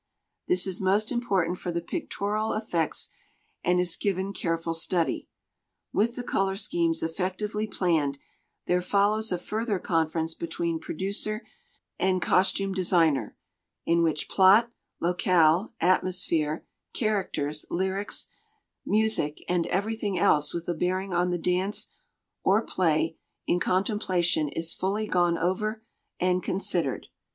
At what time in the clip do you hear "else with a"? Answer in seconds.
20.17-20.73